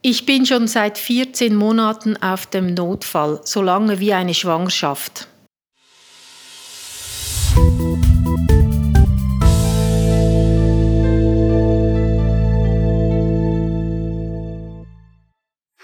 [0.00, 5.26] Ich bin schon seit 14 Monaten auf dem Notfall, so lange wie eine Schwangerschaft.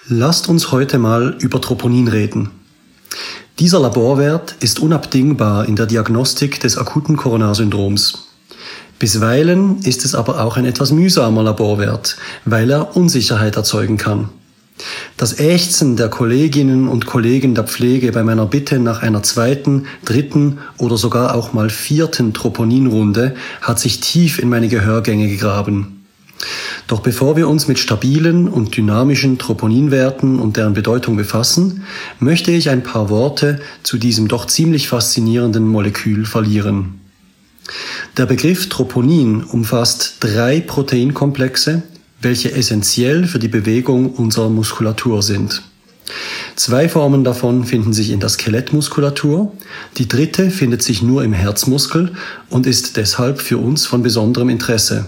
[0.07, 2.53] Lasst uns heute mal über Troponin reden.
[3.59, 8.24] Dieser Laborwert ist unabdingbar in der Diagnostik des akuten Coronarsyndroms.
[8.99, 14.29] Bisweilen ist es aber auch ein etwas mühsamer Laborwert, weil er Unsicherheit erzeugen kann.
[15.17, 20.59] Das Ächzen der Kolleginnen und Kollegen der Pflege bei meiner Bitte nach einer zweiten, dritten
[20.79, 26.05] oder sogar auch mal vierten Troponinrunde hat sich tief in meine Gehörgänge gegraben.
[26.89, 31.85] Doch bevor wir uns mit stabilen und dynamischen Troponinwerten und deren Bedeutung befassen,
[32.19, 37.04] möchte ich ein paar Worte zu diesem doch ziemlich faszinierenden Molekül verlieren.
[38.17, 41.83] Der Begriff Troponin umfasst drei Proteinkomplexe,
[42.21, 45.63] welche essentiell für die Bewegung unserer Muskulatur sind.
[46.55, 49.53] Zwei Formen davon finden sich in der Skelettmuskulatur,
[49.97, 52.13] die dritte findet sich nur im Herzmuskel
[52.51, 55.07] und ist deshalb für uns von besonderem Interesse.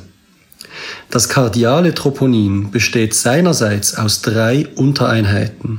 [1.09, 5.79] Das kardiale Troponin besteht seinerseits aus drei Untereinheiten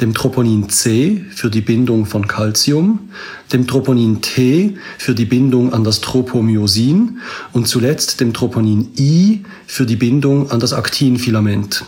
[0.00, 3.10] dem Troponin C für die Bindung von Calcium,
[3.52, 7.18] dem Troponin T für die Bindung an das Tropomyosin
[7.52, 11.84] und zuletzt dem Troponin I für die Bindung an das Aktinfilament.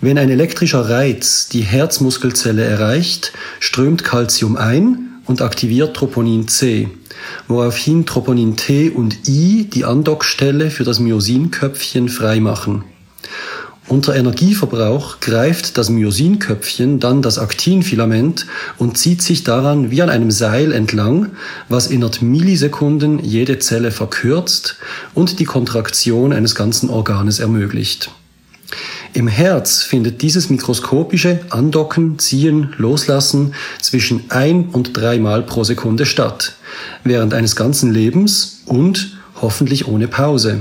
[0.00, 6.88] Wenn ein elektrischer Reiz die Herzmuskelzelle erreicht, strömt Calcium ein und aktiviert Troponin C,
[7.48, 12.84] woraufhin Troponin T und I die Andockstelle für das Myosinköpfchen freimachen.
[13.90, 18.46] Unter Energieverbrauch greift das Myosinköpfchen dann das Aktinfilament
[18.78, 21.30] und zieht sich daran wie an einem Seil entlang,
[21.68, 24.76] was innerhalb Millisekunden jede Zelle verkürzt
[25.12, 28.12] und die Kontraktion eines ganzen Organes ermöglicht.
[29.12, 36.54] Im Herz findet dieses mikroskopische Andocken, Ziehen, Loslassen zwischen ein und dreimal pro Sekunde statt,
[37.02, 40.60] während eines ganzen Lebens und hoffentlich ohne Pause.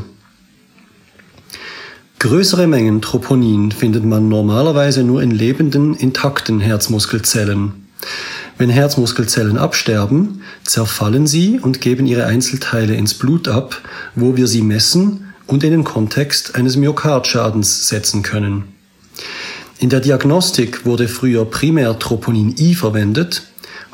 [2.20, 7.88] Größere Mengen Troponin findet man normalerweise nur in lebenden, intakten Herzmuskelzellen.
[8.58, 13.82] Wenn Herzmuskelzellen absterben, zerfallen sie und geben ihre Einzelteile ins Blut ab,
[14.16, 18.66] wo wir sie messen und in den Kontext eines Myokardschadens setzen können.
[19.80, 23.44] In der Diagnostik wurde früher primär Troponin I verwendet,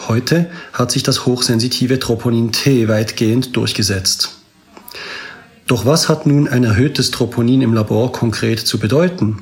[0.08, 4.36] heute hat sich das hochsensitive Troponin T weitgehend durchgesetzt.
[5.68, 9.40] Doch was hat nun ein erhöhtes Troponin im Labor konkret zu bedeuten?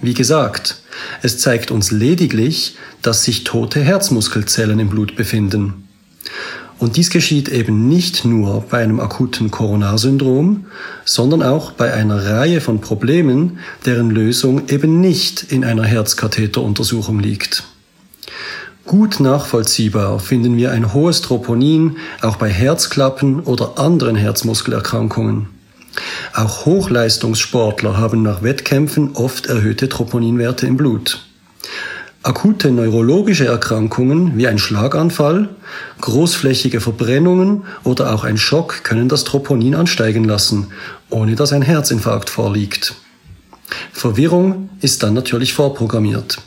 [0.00, 0.82] Wie gesagt,
[1.22, 5.88] es zeigt uns lediglich, dass sich tote Herzmuskelzellen im Blut befinden.
[6.78, 10.66] Und dies geschieht eben nicht nur bei einem akuten Coronarsyndrom,
[11.04, 17.64] sondern auch bei einer Reihe von Problemen, deren Lösung eben nicht in einer Herzkatheteruntersuchung liegt.
[18.84, 25.48] Gut nachvollziehbar finden wir ein hohes Troponin auch bei Herzklappen oder anderen Herzmuskelerkrankungen.
[26.34, 31.24] Auch Hochleistungssportler haben nach Wettkämpfen oft erhöhte Troponinwerte im Blut.
[32.24, 35.48] Akute neurologische Erkrankungen wie ein Schlaganfall,
[36.00, 40.68] großflächige Verbrennungen oder auch ein Schock können das Troponin ansteigen lassen,
[41.10, 42.94] ohne dass ein Herzinfarkt vorliegt.
[43.92, 46.38] Verwirrung ist dann natürlich vorprogrammiert.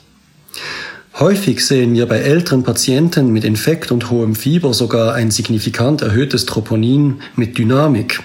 [1.17, 6.45] Häufig sehen wir bei älteren Patienten mit Infekt und hohem Fieber sogar ein signifikant erhöhtes
[6.45, 8.21] Troponin mit Dynamik.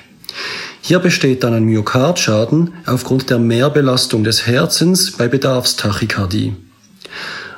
[0.81, 6.57] Hier besteht dann ein Myokardschaden aufgrund der Mehrbelastung des Herzens bei Bedarfstachykardie.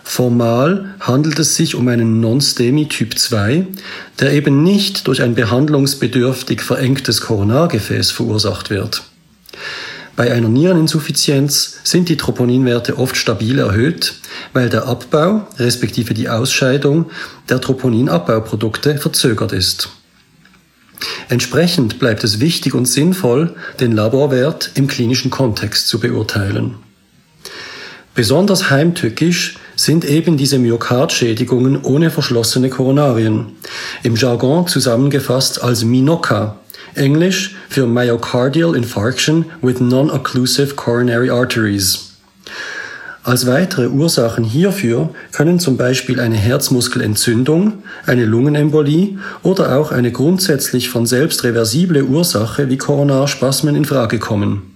[0.05, 3.67] Formal handelt es sich um einen Non-STEMI Typ 2,
[4.21, 9.03] der eben nicht durch ein behandlungsbedürftig verengtes Koronargefäß verursacht wird.
[10.15, 14.15] Bei einer Niereninsuffizienz sind die Troponinwerte oft stabil erhöht,
[14.53, 17.11] weil der Abbau respektive die Ausscheidung
[17.49, 19.89] der Troponinabbauprodukte verzögert ist.
[21.29, 26.75] Entsprechend bleibt es wichtig und sinnvoll, den Laborwert im klinischen Kontext zu beurteilen.
[28.15, 33.53] Besonders heimtückisch sind eben diese Myokardschädigungen ohne verschlossene Koronarien,
[34.03, 36.59] im Jargon zusammengefasst als MINOCA,
[36.95, 42.11] Englisch für Myocardial Infarction with Non-Occlusive Coronary Arteries.
[43.25, 50.91] Als weitere Ursachen hierfür können zum Beispiel eine Herzmuskelentzündung, eine Lungenembolie oder auch eine grundsätzlich
[50.91, 54.72] von selbst reversible Ursache wie Koronarspasmen in Frage kommen.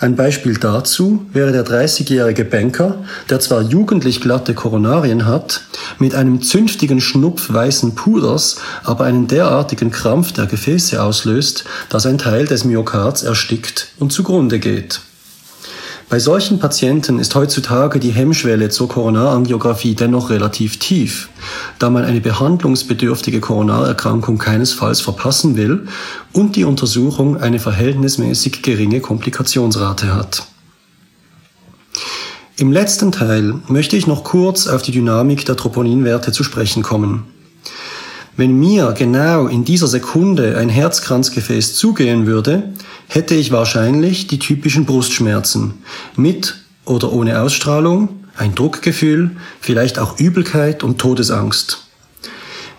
[0.00, 5.62] Ein Beispiel dazu wäre der 30-jährige Banker, der zwar jugendlich glatte Koronarien hat,
[5.98, 12.18] mit einem zünftigen Schnupf weißen Puders aber einen derartigen Krampf der Gefäße auslöst, dass ein
[12.18, 15.00] Teil des Myokards erstickt und zugrunde geht.
[16.14, 21.28] Bei solchen Patienten ist heutzutage die Hemmschwelle zur Koronarangiographie dennoch relativ tief,
[21.80, 25.88] da man eine behandlungsbedürftige Koronarerkrankung keinesfalls verpassen will
[26.32, 30.46] und die Untersuchung eine verhältnismäßig geringe Komplikationsrate hat.
[32.58, 37.24] Im letzten Teil möchte ich noch kurz auf die Dynamik der Troponinwerte zu sprechen kommen.
[38.36, 42.64] Wenn mir genau in dieser Sekunde ein Herzkranzgefäß zugehen würde,
[43.06, 45.74] hätte ich wahrscheinlich die typischen Brustschmerzen
[46.16, 51.86] mit oder ohne Ausstrahlung, ein Druckgefühl, vielleicht auch Übelkeit und Todesangst.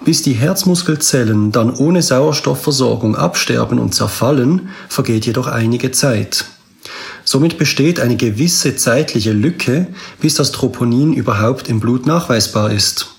[0.03, 6.45] Bis die Herzmuskelzellen dann ohne Sauerstoffversorgung absterben und zerfallen, vergeht jedoch einige Zeit.
[7.23, 9.87] Somit besteht eine gewisse zeitliche Lücke,
[10.19, 13.14] bis das Troponin überhaupt im Blut nachweisbar ist.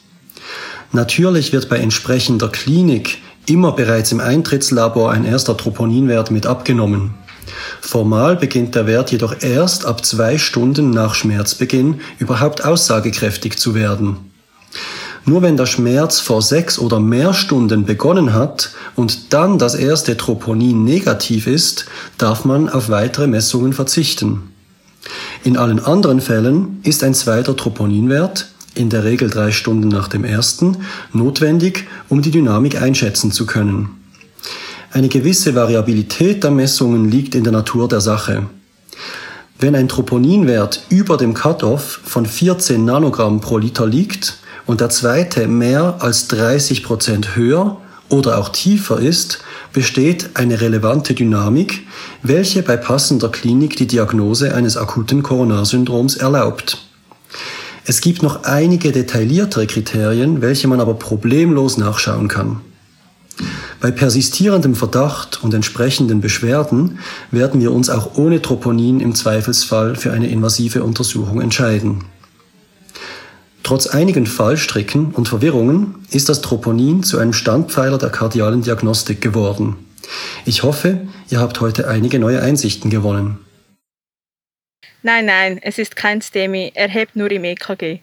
[0.93, 7.15] Natürlich wird bei entsprechender Klinik immer bereits im Eintrittslabor ein erster Troponinwert mit abgenommen.
[7.81, 14.17] Formal beginnt der Wert jedoch erst ab zwei Stunden nach Schmerzbeginn überhaupt aussagekräftig zu werden.
[15.25, 20.17] Nur wenn der Schmerz vor sechs oder mehr Stunden begonnen hat und dann das erste
[20.17, 21.87] Troponin negativ ist,
[22.17, 24.53] darf man auf weitere Messungen verzichten.
[25.43, 30.25] In allen anderen Fällen ist ein zweiter Troponinwert, in der Regel drei Stunden nach dem
[30.25, 30.79] ersten,
[31.13, 33.91] notwendig, um die Dynamik einschätzen zu können.
[34.93, 38.47] Eine gewisse Variabilität der Messungen liegt in der Natur der Sache.
[39.59, 45.47] Wenn ein Troponinwert über dem Cut-off von 14 Nanogramm pro Liter liegt, und der zweite
[45.49, 47.79] mehr als 30 Prozent höher
[48.09, 49.39] oder auch tiefer ist,
[49.73, 51.87] besteht eine relevante Dynamik,
[52.23, 56.86] welche bei passender Klinik die Diagnose eines akuten Koronarsyndroms erlaubt.
[57.89, 62.61] Es gibt noch einige detailliertere Kriterien, welche man aber problemlos nachschauen kann.
[63.81, 66.99] Bei persistierendem Verdacht und entsprechenden Beschwerden
[67.31, 72.05] werden wir uns auch ohne Troponin im Zweifelsfall für eine invasive Untersuchung entscheiden.
[73.63, 79.77] Trotz einigen Fallstricken und Verwirrungen ist das Troponin zu einem Standpfeiler der kardialen Diagnostik geworden.
[80.45, 83.39] Ich hoffe, ihr habt heute einige neue Einsichten gewonnen.
[85.07, 88.01] Nein, nein, es ist kein STEMI, er hebt nur im EKG.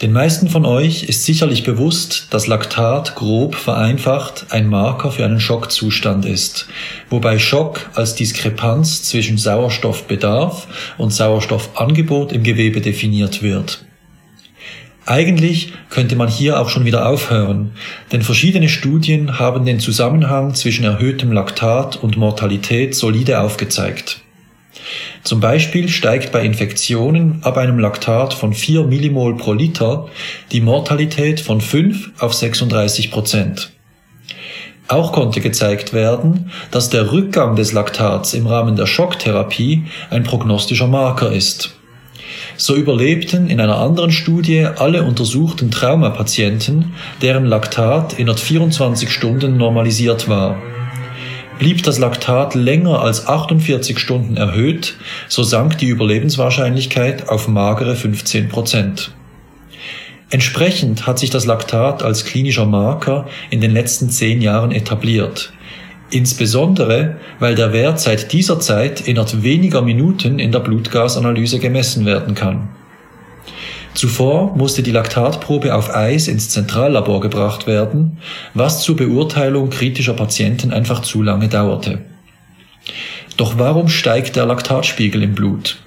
[0.00, 5.40] Den meisten von euch ist sicherlich bewusst, dass Laktat grob vereinfacht ein Marker für einen
[5.40, 6.66] Schockzustand ist,
[7.10, 13.84] wobei Schock als Diskrepanz zwischen Sauerstoffbedarf und Sauerstoffangebot im Gewebe definiert wird.
[15.06, 17.72] Eigentlich könnte man hier auch schon wieder aufhören,
[18.10, 24.22] denn verschiedene Studien haben den Zusammenhang zwischen erhöhtem Laktat und Mortalität solide aufgezeigt.
[25.22, 30.06] Zum Beispiel steigt bei Infektionen ab einem Laktat von 4 Millimol pro Liter
[30.52, 33.72] die Mortalität von 5 auf 36 Prozent.
[34.88, 40.88] Auch konnte gezeigt werden, dass der Rückgang des Laktats im Rahmen der Schocktherapie ein prognostischer
[40.88, 41.74] Marker ist.
[42.56, 50.28] So überlebten in einer anderen Studie alle untersuchten Traumapatienten, deren Laktat innerhalb 24 Stunden normalisiert
[50.28, 50.56] war.
[51.58, 54.94] Blieb das Laktat länger als 48 Stunden erhöht,
[55.28, 59.12] so sank die Überlebenswahrscheinlichkeit auf magere 15 Prozent.
[60.30, 65.52] Entsprechend hat sich das Laktat als klinischer Marker in den letzten zehn Jahren etabliert.
[66.14, 72.36] Insbesondere, weil der Wert seit dieser Zeit innerhalb weniger Minuten in der Blutgasanalyse gemessen werden
[72.36, 72.68] kann.
[73.94, 78.18] Zuvor musste die Laktatprobe auf Eis ins Zentrallabor gebracht werden,
[78.54, 82.02] was zur Beurteilung kritischer Patienten einfach zu lange dauerte.
[83.36, 85.78] Doch warum steigt der Laktatspiegel im Blut?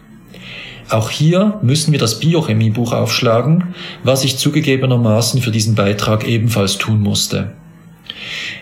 [0.90, 7.00] Auch hier müssen wir das Biochemiebuch aufschlagen, was ich zugegebenermaßen für diesen Beitrag ebenfalls tun
[7.00, 7.54] musste.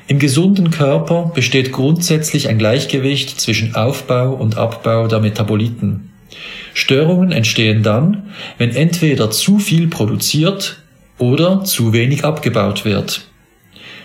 [0.08, 6.12] Im gesunden Körper besteht grundsätzlich ein Gleichgewicht zwischen Aufbau und Abbau der Metaboliten.
[6.74, 10.82] Störungen entstehen dann, wenn entweder zu viel produziert
[11.18, 13.22] oder zu wenig abgebaut wird.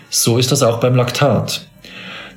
[0.09, 1.67] So ist das auch beim Laktat.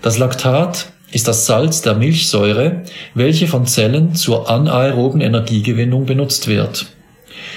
[0.02, 2.82] Das Laktat ist das Salz der Milchsäure,
[3.14, 6.86] welche von Zellen zur anaeroben Energiegewinnung benutzt wird.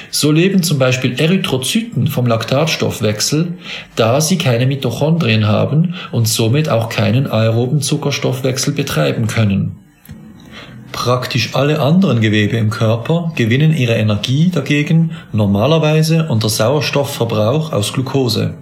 [0.09, 3.53] So leben zum Beispiel Erythrozyten vom Laktatstoffwechsel,
[3.95, 9.77] da sie keine Mitochondrien haben und somit auch keinen aeroben Zuckerstoffwechsel betreiben können.
[10.91, 18.55] Praktisch alle anderen Gewebe im Körper gewinnen ihre Energie dagegen normalerweise unter Sauerstoffverbrauch aus Glucose.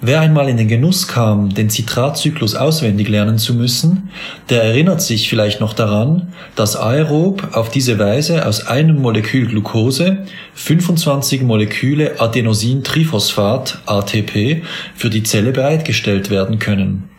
[0.00, 4.10] Wer einmal in den Genuss kam, den Zitratzyklus auswendig lernen zu müssen,
[4.48, 10.18] der erinnert sich vielleicht noch daran, dass aerob auf diese Weise aus einem Molekül Glucose
[10.54, 14.62] 25 Moleküle Adenosintriphosphat ATP
[14.94, 17.10] für die Zelle bereitgestellt werden können.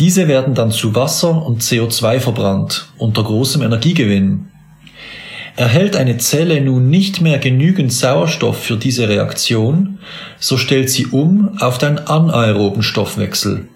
[0.00, 4.51] Diese werden dann zu Wasser und CO2 verbrannt unter großem Energiegewinn.
[5.56, 9.98] Erhält eine Zelle nun nicht mehr genügend Sauerstoff für diese Reaktion,
[10.38, 13.68] so stellt sie um auf den anaeroben Stoffwechsel,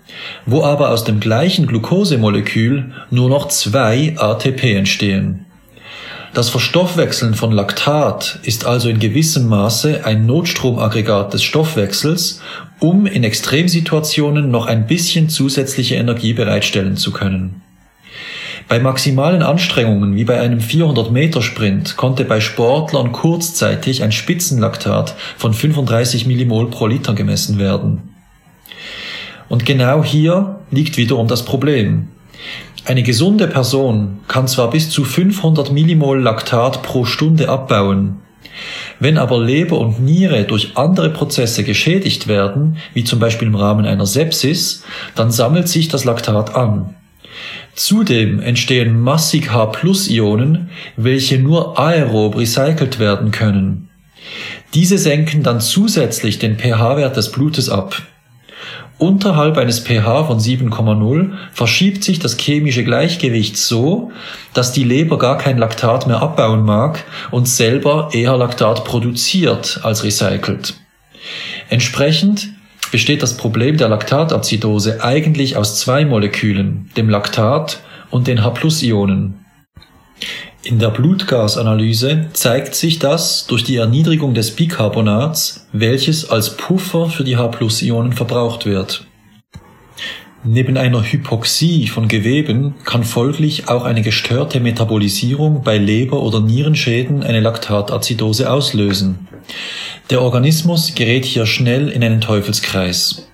[0.47, 5.45] wo aber aus dem gleichen Glukosemolekül nur noch zwei ATP entstehen.
[6.33, 12.41] Das Verstoffwechseln von Laktat ist also in gewissem Maße ein Notstromaggregat des Stoffwechsels,
[12.79, 17.63] um in Extremsituationen noch ein bisschen zusätzliche Energie bereitstellen zu können.
[18.69, 26.27] Bei maximalen Anstrengungen wie bei einem 400-Meter-Sprint konnte bei Sportlern kurzzeitig ein Spitzenlaktat von 35
[26.27, 28.15] Millimol pro Liter gemessen werden.
[29.49, 32.09] Und genau hier liegt wiederum das Problem.
[32.85, 38.17] Eine gesunde Person kann zwar bis zu 500 Millimol Laktat pro Stunde abbauen,
[38.99, 43.87] wenn aber Leber und Niere durch andere Prozesse geschädigt werden, wie zum Beispiel im Rahmen
[43.87, 44.83] einer Sepsis,
[45.15, 46.95] dann sammelt sich das Laktat an.
[47.75, 53.89] Zudem entstehen massig H+-Ionen, welche nur aerob recycelt werden können.
[54.75, 58.03] Diese senken dann zusätzlich den pH-Wert des Blutes ab.
[58.99, 64.11] Unterhalb eines pH von 7,0 verschiebt sich das chemische Gleichgewicht so,
[64.55, 70.03] dass die Leber gar kein Laktat mehr abbauen mag und selber eher Laktat produziert als
[70.03, 70.75] recycelt.
[71.69, 72.49] Entsprechend
[72.97, 79.45] besteht das Problem der Laktatazidose eigentlich aus zwei Molekülen, dem Laktat und den H+-Ionen.
[80.63, 87.23] In der Blutgasanalyse zeigt sich das durch die Erniedrigung des Bicarbonats, welches als Puffer für
[87.23, 89.06] die H+-Ionen verbraucht wird.
[90.49, 97.25] Neben einer Hypoxie von Geweben kann folglich auch eine gestörte Metabolisierung bei Leber- oder Nierenschäden
[97.25, 99.27] eine Laktatazidose auslösen.
[100.09, 103.27] Der Organismus gerät hier schnell in einen Teufelskreis.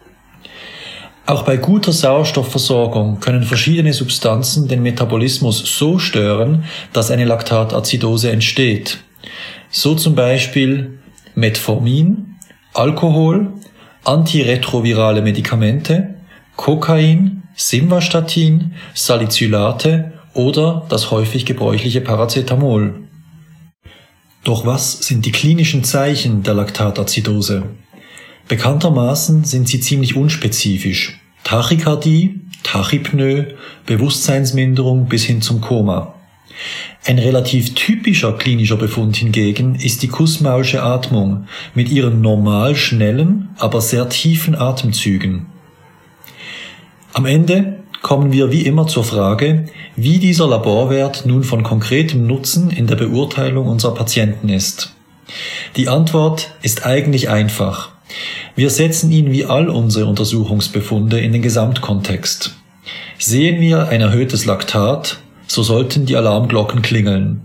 [1.27, 6.65] Auch bei guter Sauerstoffversorgung können verschiedene Substanzen den Metabolismus so stören,
[6.95, 9.01] dass eine Laktatazidose entsteht.
[9.69, 10.99] So zum Beispiel
[11.35, 12.37] Metformin,
[12.73, 13.53] Alkohol,
[14.05, 16.12] antiretrovirale Medikamente,
[16.57, 22.95] Kokain, Simvastatin, Salicylate oder das häufig gebräuchliche Paracetamol.
[24.45, 27.65] Doch was sind die klinischen Zeichen der Laktatazidose?
[28.49, 31.21] Bekanntermaßen sind sie ziemlich unspezifisch.
[31.45, 33.55] Tachykardie, Tachypnoe,
[33.87, 36.15] Bewusstseinsminderung bis hin zum Koma.
[37.05, 43.81] Ein relativ typischer klinischer Befund hingegen ist die Kussmaulsche Atmung mit ihren normal schnellen, aber
[43.81, 45.52] sehr tiefen Atemzügen.
[47.15, 49.67] Am Ende kommen wir wie immer zur Frage,
[49.97, 54.95] wie dieser Laborwert nun von konkretem Nutzen in der Beurteilung unserer Patienten ist.
[55.77, 57.91] Die Antwort ist eigentlich einfach.
[58.57, 62.57] Wir setzen ihn wie all unsere Untersuchungsbefunde in den Gesamtkontext.
[63.19, 67.43] Sehen wir ein erhöhtes Laktat, so sollten die Alarmglocken klingeln.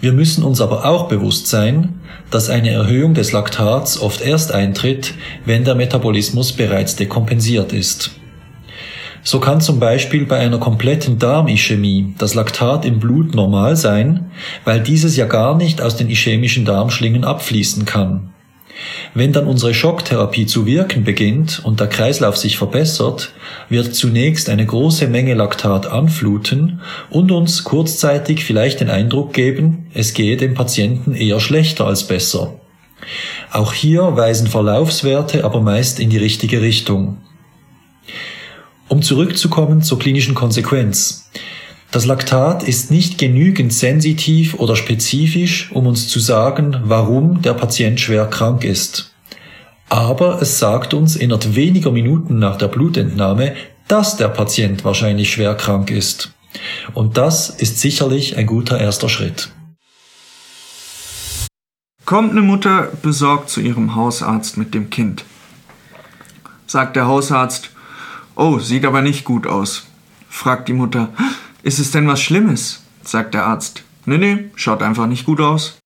[0.00, 5.12] Wir müssen uns aber auch bewusst sein, dass eine Erhöhung des Laktats oft erst eintritt,
[5.44, 8.12] wenn der Metabolismus bereits dekompensiert ist.
[9.22, 14.30] So kann zum Beispiel bei einer kompletten Darmischämie das Laktat im Blut normal sein,
[14.64, 18.30] weil dieses ja gar nicht aus den ischämischen Darmschlingen abfließen kann.
[19.12, 23.32] Wenn dann unsere Schocktherapie zu wirken beginnt und der Kreislauf sich verbessert,
[23.68, 30.14] wird zunächst eine große Menge Laktat anfluten und uns kurzzeitig vielleicht den Eindruck geben, es
[30.14, 32.54] gehe dem Patienten eher schlechter als besser.
[33.52, 37.18] Auch hier weisen Verlaufswerte aber meist in die richtige Richtung.
[38.90, 41.30] Um zurückzukommen zur klinischen Konsequenz.
[41.92, 48.00] Das Laktat ist nicht genügend sensitiv oder spezifisch, um uns zu sagen, warum der Patient
[48.00, 49.14] schwer krank ist.
[49.88, 53.54] Aber es sagt uns innerhalb weniger Minuten nach der Blutentnahme,
[53.86, 56.32] dass der Patient wahrscheinlich schwer krank ist.
[56.92, 59.50] Und das ist sicherlich ein guter erster Schritt.
[62.04, 65.24] Kommt eine Mutter besorgt zu ihrem Hausarzt mit dem Kind.
[66.66, 67.70] Sagt der Hausarzt,
[68.42, 69.86] Oh, sieht aber nicht gut aus.
[70.30, 71.10] Fragt die Mutter.
[71.62, 72.82] Ist es denn was Schlimmes?
[73.02, 73.82] sagt der Arzt.
[74.06, 75.79] Nee, nee, schaut einfach nicht gut aus.